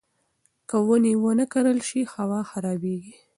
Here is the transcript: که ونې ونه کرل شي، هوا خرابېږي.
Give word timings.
که 0.69 0.77
ونې 0.87 1.13
ونه 1.21 1.45
کرل 1.53 1.79
شي، 1.87 2.01
هوا 2.13 2.39
خرابېږي. 2.49 3.15